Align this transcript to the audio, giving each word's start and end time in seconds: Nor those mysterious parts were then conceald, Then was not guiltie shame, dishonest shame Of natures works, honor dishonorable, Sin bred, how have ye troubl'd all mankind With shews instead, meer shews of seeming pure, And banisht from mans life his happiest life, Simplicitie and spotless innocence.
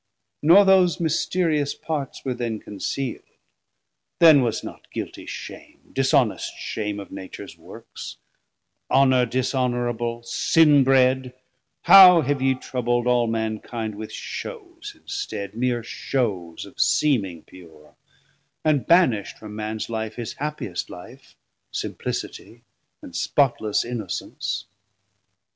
Nor 0.41 0.65
those 0.65 0.99
mysterious 0.99 1.75
parts 1.75 2.25
were 2.25 2.33
then 2.33 2.59
conceald, 2.59 3.21
Then 4.17 4.41
was 4.41 4.63
not 4.63 4.87
guiltie 4.91 5.27
shame, 5.27 5.91
dishonest 5.93 6.57
shame 6.57 6.99
Of 6.99 7.11
natures 7.11 7.55
works, 7.55 8.17
honor 8.89 9.27
dishonorable, 9.27 10.23
Sin 10.23 10.83
bred, 10.83 11.35
how 11.83 12.21
have 12.21 12.41
ye 12.41 12.55
troubl'd 12.55 13.05
all 13.05 13.27
mankind 13.27 13.93
With 13.93 14.11
shews 14.11 14.97
instead, 14.99 15.53
meer 15.53 15.83
shews 15.83 16.65
of 16.65 16.79
seeming 16.81 17.43
pure, 17.43 17.95
And 18.65 18.87
banisht 18.87 19.37
from 19.37 19.55
mans 19.55 19.87
life 19.87 20.15
his 20.15 20.33
happiest 20.33 20.89
life, 20.89 21.35
Simplicitie 21.71 22.61
and 23.03 23.15
spotless 23.15 23.85
innocence. 23.85 24.65